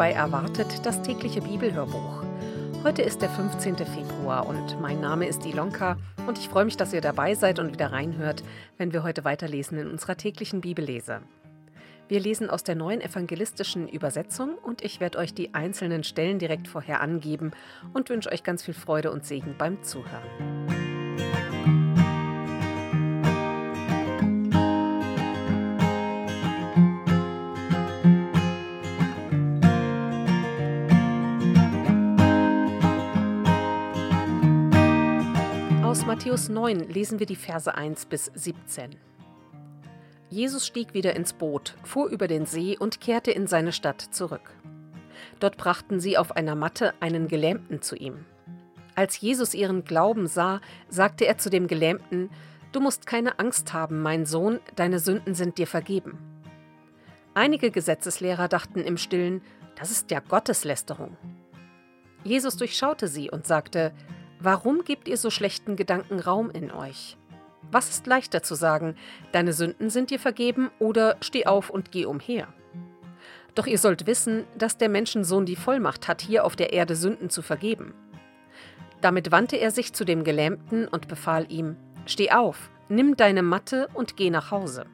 bei 0.00 0.12
Erwartet, 0.12 0.86
das 0.86 1.02
tägliche 1.02 1.42
Bibelhörbuch. 1.42 2.24
Heute 2.82 3.02
ist 3.02 3.20
der 3.20 3.28
15. 3.28 3.76
Februar 3.76 4.48
und 4.48 4.80
mein 4.80 4.98
Name 4.98 5.26
ist 5.26 5.44
Ilonka 5.44 5.98
und 6.26 6.38
ich 6.38 6.48
freue 6.48 6.64
mich, 6.64 6.78
dass 6.78 6.94
ihr 6.94 7.02
dabei 7.02 7.34
seid 7.34 7.58
und 7.58 7.74
wieder 7.74 7.92
reinhört, 7.92 8.42
wenn 8.78 8.94
wir 8.94 9.02
heute 9.02 9.24
weiterlesen 9.24 9.76
in 9.78 9.90
unserer 9.90 10.16
täglichen 10.16 10.62
Bibellese. 10.62 11.20
Wir 12.08 12.18
lesen 12.18 12.48
aus 12.48 12.64
der 12.64 12.76
neuen 12.76 13.02
evangelistischen 13.02 13.88
Übersetzung 13.88 14.54
und 14.54 14.82
ich 14.82 15.00
werde 15.00 15.18
euch 15.18 15.34
die 15.34 15.52
einzelnen 15.52 16.02
Stellen 16.02 16.38
direkt 16.38 16.66
vorher 16.66 17.02
angeben 17.02 17.50
und 17.92 18.08
wünsche 18.08 18.32
euch 18.32 18.42
ganz 18.42 18.62
viel 18.62 18.74
Freude 18.74 19.10
und 19.10 19.26
Segen 19.26 19.54
beim 19.58 19.82
Zuhören. 19.82 20.89
Matthäus 36.10 36.48
9 36.48 36.88
lesen 36.88 37.20
wir 37.20 37.26
die 37.26 37.36
Verse 37.36 37.72
1 37.72 38.06
bis 38.06 38.32
17. 38.34 38.96
Jesus 40.28 40.66
stieg 40.66 40.92
wieder 40.92 41.14
ins 41.14 41.32
Boot, 41.32 41.76
fuhr 41.84 42.08
über 42.08 42.26
den 42.26 42.46
See 42.46 42.76
und 42.76 43.00
kehrte 43.00 43.30
in 43.30 43.46
seine 43.46 43.70
Stadt 43.70 44.00
zurück. 44.10 44.50
Dort 45.38 45.56
brachten 45.56 46.00
sie 46.00 46.18
auf 46.18 46.34
einer 46.34 46.56
Matte 46.56 46.94
einen 46.98 47.28
Gelähmten 47.28 47.80
zu 47.80 47.94
ihm. 47.94 48.24
Als 48.96 49.20
Jesus 49.20 49.54
ihren 49.54 49.84
Glauben 49.84 50.26
sah, 50.26 50.60
sagte 50.88 51.26
er 51.26 51.38
zu 51.38 51.48
dem 51.48 51.68
Gelähmten, 51.68 52.28
Du 52.72 52.80
musst 52.80 53.06
keine 53.06 53.38
Angst 53.38 53.72
haben, 53.72 54.02
mein 54.02 54.26
Sohn, 54.26 54.58
deine 54.74 54.98
Sünden 54.98 55.36
sind 55.36 55.58
dir 55.58 55.68
vergeben. 55.68 56.18
Einige 57.34 57.70
Gesetzeslehrer 57.70 58.48
dachten 58.48 58.80
im 58.80 58.96
stillen, 58.96 59.42
das 59.76 59.92
ist 59.92 60.10
ja 60.10 60.18
Gotteslästerung. 60.18 61.16
Jesus 62.24 62.56
durchschaute 62.56 63.06
sie 63.06 63.30
und 63.30 63.46
sagte, 63.46 63.92
Warum 64.42 64.84
gebt 64.84 65.06
ihr 65.06 65.18
so 65.18 65.28
schlechten 65.28 65.76
Gedanken 65.76 66.18
Raum 66.18 66.50
in 66.50 66.70
euch? 66.70 67.18
Was 67.70 67.90
ist 67.90 68.06
leichter 68.06 68.42
zu 68.42 68.54
sagen, 68.54 68.96
deine 69.32 69.52
Sünden 69.52 69.90
sind 69.90 70.10
dir 70.10 70.18
vergeben 70.18 70.70
oder 70.78 71.16
steh 71.20 71.44
auf 71.44 71.68
und 71.68 71.92
geh 71.92 72.06
umher? 72.06 72.48
Doch 73.54 73.66
ihr 73.66 73.78
sollt 73.78 74.06
wissen, 74.06 74.44
dass 74.56 74.78
der 74.78 74.88
Menschensohn 74.88 75.44
die 75.44 75.56
Vollmacht 75.56 76.08
hat, 76.08 76.22
hier 76.22 76.46
auf 76.46 76.56
der 76.56 76.72
Erde 76.72 76.96
Sünden 76.96 77.28
zu 77.28 77.42
vergeben. 77.42 77.92
Damit 79.02 79.30
wandte 79.30 79.56
er 79.56 79.70
sich 79.70 79.92
zu 79.92 80.04
dem 80.06 80.24
Gelähmten 80.24 80.88
und 80.88 81.06
befahl 81.06 81.52
ihm, 81.52 81.76
Steh 82.06 82.30
auf, 82.30 82.70
nimm 82.88 83.16
deine 83.16 83.42
Matte 83.42 83.88
und 83.92 84.16
geh 84.16 84.30
nach 84.30 84.50
Hause. 84.50 84.86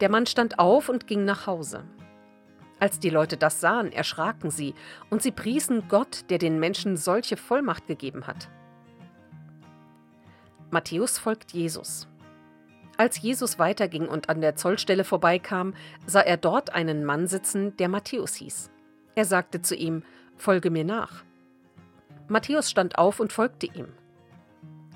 Der 0.00 0.08
Mann 0.08 0.26
stand 0.26 0.58
auf 0.58 0.88
und 0.88 1.06
ging 1.06 1.24
nach 1.24 1.46
Hause. 1.46 1.84
Als 2.82 2.98
die 2.98 3.10
Leute 3.10 3.36
das 3.36 3.60
sahen, 3.60 3.92
erschraken 3.92 4.50
sie, 4.50 4.74
und 5.08 5.22
sie 5.22 5.30
priesen 5.30 5.86
Gott, 5.86 6.24
der 6.30 6.38
den 6.38 6.58
Menschen 6.58 6.96
solche 6.96 7.36
Vollmacht 7.36 7.86
gegeben 7.86 8.26
hat. 8.26 8.48
Matthäus 10.72 11.16
folgt 11.16 11.52
Jesus. 11.52 12.08
Als 12.96 13.22
Jesus 13.22 13.60
weiterging 13.60 14.08
und 14.08 14.28
an 14.28 14.40
der 14.40 14.56
Zollstelle 14.56 15.04
vorbeikam, 15.04 15.74
sah 16.06 16.22
er 16.22 16.36
dort 16.36 16.74
einen 16.74 17.04
Mann 17.04 17.28
sitzen, 17.28 17.76
der 17.76 17.88
Matthäus 17.88 18.34
hieß. 18.34 18.72
Er 19.14 19.26
sagte 19.26 19.62
zu 19.62 19.76
ihm, 19.76 20.02
Folge 20.36 20.70
mir 20.70 20.84
nach. 20.84 21.22
Matthäus 22.26 22.68
stand 22.68 22.98
auf 22.98 23.20
und 23.20 23.32
folgte 23.32 23.66
ihm. 23.66 23.92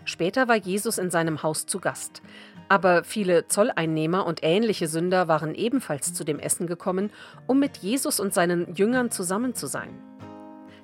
Später 0.06 0.48
war 0.48 0.56
Jesus 0.56 0.98
in 0.98 1.10
seinem 1.10 1.42
Haus 1.42 1.66
zu 1.66 1.80
Gast. 1.80 2.22
Aber 2.68 3.04
viele 3.04 3.48
Zolleinnehmer 3.48 4.24
und 4.24 4.40
ähnliche 4.42 4.88
Sünder 4.88 5.28
waren 5.28 5.54
ebenfalls 5.54 6.14
zu 6.14 6.24
dem 6.24 6.38
Essen 6.38 6.66
gekommen, 6.66 7.10
um 7.46 7.58
mit 7.58 7.78
Jesus 7.78 8.18
und 8.18 8.32
seinen 8.32 8.74
Jüngern 8.74 9.10
zusammen 9.10 9.54
zu 9.54 9.66
sein. 9.66 9.90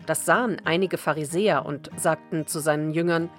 Das 0.07 0.27
sahen 0.27 0.61
einige 0.65 0.99
Pharisäer 0.99 1.65
und 1.65 1.89
sagten 1.97 2.47
zu 2.49 2.59
seinen 2.59 2.91
Jüngern, 2.91 3.31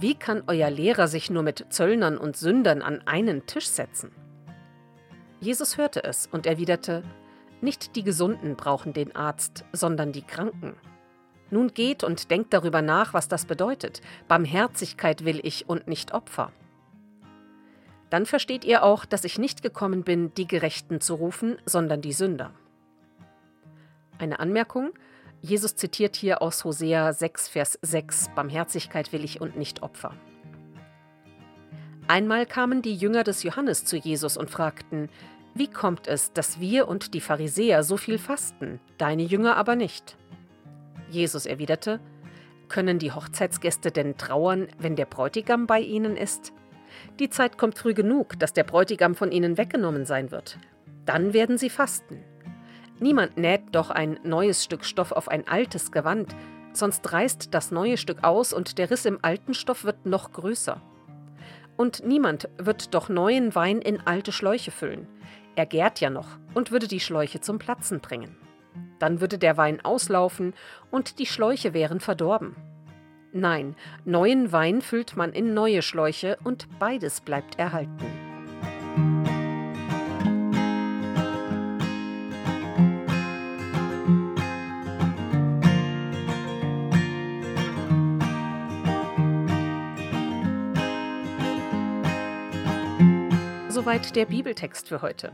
wie 0.00 0.14
kann 0.14 0.42
euer 0.48 0.70
Lehrer 0.70 1.06
sich 1.06 1.30
nur 1.30 1.44
mit 1.44 1.66
Zöllnern 1.70 2.18
und 2.18 2.36
Sündern 2.36 2.82
an 2.82 3.02
einen 3.06 3.46
Tisch 3.46 3.68
setzen? 3.68 4.10
Jesus 5.40 5.78
hörte 5.78 6.02
es 6.02 6.28
und 6.30 6.46
erwiderte, 6.46 7.02
nicht 7.60 7.94
die 7.94 8.02
Gesunden 8.02 8.56
brauchen 8.56 8.92
den 8.92 9.14
Arzt, 9.14 9.64
sondern 9.72 10.10
die 10.10 10.22
Kranken. 10.22 10.74
Nun 11.50 11.72
geht 11.74 12.04
und 12.04 12.30
denkt 12.30 12.52
darüber 12.52 12.82
nach, 12.82 13.14
was 13.14 13.28
das 13.28 13.46
bedeutet. 13.46 14.00
Barmherzigkeit 14.28 15.24
will 15.24 15.40
ich 15.42 15.68
und 15.68 15.88
nicht 15.88 16.12
Opfer. 16.12 16.52
Dann 18.10 18.26
versteht 18.26 18.64
ihr 18.64 18.82
auch, 18.82 19.04
dass 19.04 19.24
ich 19.24 19.38
nicht 19.38 19.62
gekommen 19.62 20.02
bin, 20.02 20.32
die 20.34 20.46
Gerechten 20.46 21.00
zu 21.00 21.14
rufen, 21.14 21.58
sondern 21.66 22.00
die 22.00 22.12
Sünder. 22.12 22.52
Eine 24.18 24.40
Anmerkung. 24.40 24.90
Jesus 25.40 25.76
zitiert 25.76 26.16
hier 26.16 26.42
aus 26.42 26.64
Hosea 26.64 27.12
6, 27.12 27.48
Vers 27.48 27.78
6, 27.82 28.30
Barmherzigkeit 28.34 29.12
will 29.12 29.24
ich 29.24 29.40
und 29.40 29.56
nicht 29.56 29.82
Opfer. 29.82 30.12
Einmal 32.08 32.46
kamen 32.46 32.82
die 32.82 32.96
Jünger 32.96 33.22
des 33.22 33.42
Johannes 33.42 33.84
zu 33.84 33.96
Jesus 33.96 34.36
und 34.36 34.50
fragten, 34.50 35.10
wie 35.54 35.68
kommt 35.68 36.08
es, 36.08 36.32
dass 36.32 36.58
wir 36.58 36.88
und 36.88 37.14
die 37.14 37.20
Pharisäer 37.20 37.82
so 37.84 37.96
viel 37.96 38.18
fasten, 38.18 38.80
deine 38.96 39.22
Jünger 39.22 39.56
aber 39.56 39.76
nicht? 39.76 40.16
Jesus 41.10 41.46
erwiderte, 41.46 42.00
können 42.68 42.98
die 42.98 43.12
Hochzeitsgäste 43.12 43.90
denn 43.90 44.16
trauern, 44.16 44.68
wenn 44.78 44.96
der 44.96 45.06
Bräutigam 45.06 45.66
bei 45.66 45.80
ihnen 45.80 46.16
ist? 46.16 46.52
Die 47.18 47.30
Zeit 47.30 47.58
kommt 47.58 47.78
früh 47.78 47.94
genug, 47.94 48.38
dass 48.38 48.52
der 48.52 48.64
Bräutigam 48.64 49.14
von 49.14 49.32
ihnen 49.32 49.56
weggenommen 49.56 50.04
sein 50.04 50.30
wird. 50.30 50.58
Dann 51.04 51.32
werden 51.32 51.58
sie 51.58 51.70
fasten. 51.70 52.22
Niemand 53.00 53.36
näht 53.36 53.62
doch 53.72 53.90
ein 53.90 54.18
neues 54.22 54.64
Stück 54.64 54.84
Stoff 54.84 55.12
auf 55.12 55.28
ein 55.28 55.46
altes 55.46 55.92
Gewand, 55.92 56.34
sonst 56.72 57.10
reißt 57.12 57.54
das 57.54 57.70
neue 57.70 57.96
Stück 57.96 58.24
aus 58.24 58.52
und 58.52 58.78
der 58.78 58.90
Riss 58.90 59.04
im 59.04 59.18
alten 59.22 59.54
Stoff 59.54 59.84
wird 59.84 60.04
noch 60.04 60.32
größer. 60.32 60.82
Und 61.76 62.04
niemand 62.04 62.48
wird 62.58 62.94
doch 62.94 63.08
neuen 63.08 63.54
Wein 63.54 63.80
in 63.80 64.00
alte 64.04 64.32
Schläuche 64.32 64.72
füllen. 64.72 65.06
Er 65.54 65.66
gärt 65.66 66.00
ja 66.00 66.10
noch 66.10 66.26
und 66.54 66.72
würde 66.72 66.88
die 66.88 67.00
Schläuche 67.00 67.40
zum 67.40 67.58
Platzen 67.58 68.00
bringen. 68.00 68.36
Dann 68.98 69.20
würde 69.20 69.38
der 69.38 69.56
Wein 69.56 69.84
auslaufen 69.84 70.54
und 70.90 71.18
die 71.18 71.26
Schläuche 71.26 71.74
wären 71.74 72.00
verdorben. 72.00 72.56
Nein, 73.32 73.76
neuen 74.04 74.52
Wein 74.52 74.80
füllt 74.80 75.16
man 75.16 75.32
in 75.32 75.52
neue 75.52 75.82
Schläuche 75.82 76.38
und 76.44 76.66
beides 76.78 77.20
bleibt 77.20 77.58
erhalten. 77.58 78.06
Soweit 93.68 94.16
der 94.16 94.26
Bibeltext 94.26 94.88
für 94.88 95.02
heute. 95.02 95.32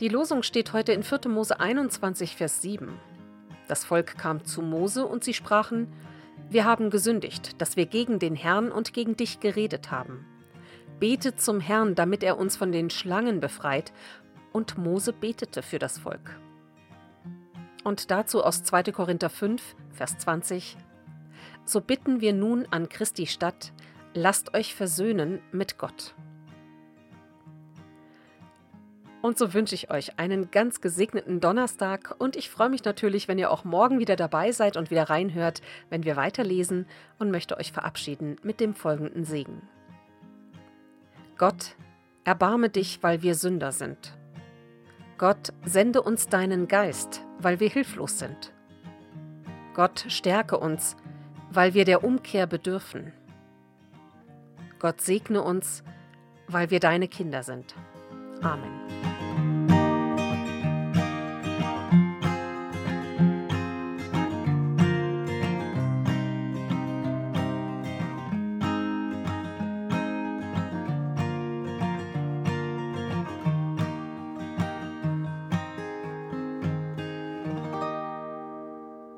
Die 0.00 0.08
Losung 0.08 0.42
steht 0.42 0.72
heute 0.72 0.92
in 0.92 1.02
4. 1.02 1.28
Mose 1.28 1.60
21, 1.60 2.34
Vers 2.34 2.62
7. 2.62 2.98
Das 3.68 3.84
Volk 3.84 4.16
kam 4.16 4.46
zu 4.46 4.62
Mose 4.62 5.04
und 5.04 5.24
sie 5.24 5.34
sprachen: 5.34 5.92
wir 6.48 6.64
haben 6.64 6.88
gesündigt, 6.88 7.60
dass 7.60 7.76
wir 7.76 7.84
gegen 7.84 8.18
den 8.18 8.34
Herrn 8.34 8.72
und 8.72 8.94
gegen 8.94 9.18
dich 9.18 9.40
geredet 9.40 9.90
haben. 9.90 10.24
Betet 10.98 11.38
zum 11.42 11.60
Herrn, 11.60 11.94
damit 11.94 12.22
er 12.22 12.38
uns 12.38 12.56
von 12.56 12.72
den 12.72 12.88
Schlangen 12.88 13.40
befreit. 13.40 13.92
Und 14.52 14.78
Mose 14.78 15.12
betete 15.12 15.62
für 15.62 15.78
das 15.78 15.98
Volk. 15.98 16.40
Und 17.84 18.10
dazu 18.10 18.42
aus 18.42 18.62
2. 18.62 18.84
Korinther 18.84 19.28
5, 19.28 19.62
Vers 19.92 20.16
20. 20.16 20.78
So 21.66 21.82
bitten 21.82 22.22
wir 22.22 22.32
nun 22.32 22.66
an 22.70 22.88
Christi 22.88 23.26
Stadt, 23.26 23.72
lasst 24.14 24.54
euch 24.54 24.74
versöhnen 24.74 25.40
mit 25.52 25.76
Gott. 25.76 26.14
Und 29.22 29.36
so 29.36 29.52
wünsche 29.52 29.74
ich 29.74 29.90
euch 29.90 30.18
einen 30.18 30.50
ganz 30.50 30.80
gesegneten 30.80 31.40
Donnerstag 31.40 32.14
und 32.18 32.36
ich 32.36 32.48
freue 32.48 32.70
mich 32.70 32.84
natürlich, 32.84 33.28
wenn 33.28 33.38
ihr 33.38 33.50
auch 33.50 33.64
morgen 33.64 33.98
wieder 33.98 34.16
dabei 34.16 34.50
seid 34.52 34.78
und 34.78 34.90
wieder 34.90 35.10
reinhört, 35.10 35.60
wenn 35.90 36.04
wir 36.04 36.16
weiterlesen 36.16 36.86
und 37.18 37.30
möchte 37.30 37.58
euch 37.58 37.70
verabschieden 37.72 38.36
mit 38.42 38.60
dem 38.60 38.74
folgenden 38.74 39.24
Segen. 39.24 39.60
Gott, 41.36 41.76
erbarme 42.24 42.70
dich, 42.70 43.02
weil 43.02 43.22
wir 43.22 43.34
Sünder 43.34 43.72
sind. 43.72 44.16
Gott, 45.18 45.52
sende 45.64 46.00
uns 46.00 46.28
deinen 46.28 46.66
Geist, 46.66 47.22
weil 47.38 47.60
wir 47.60 47.68
hilflos 47.68 48.18
sind. 48.18 48.54
Gott, 49.74 50.06
stärke 50.08 50.58
uns, 50.58 50.96
weil 51.50 51.74
wir 51.74 51.84
der 51.84 52.04
Umkehr 52.04 52.46
bedürfen. 52.46 53.12
Gott 54.78 55.02
segne 55.02 55.42
uns, 55.42 55.84
weil 56.48 56.70
wir 56.70 56.80
deine 56.80 57.06
Kinder 57.06 57.42
sind. 57.42 57.74
Amen. 58.42 59.29